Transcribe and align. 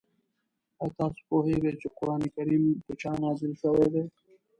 آیا 0.81 0.93
تاسو 0.99 1.19
پوهېږئ 1.29 1.73
چې 1.81 1.87
قرآن 1.97 2.21
کریم 2.35 2.63
په 2.85 2.93
چا 3.01 3.11
نازل 3.23 3.51
شوی 3.61 3.87
دی؟ 3.93 4.03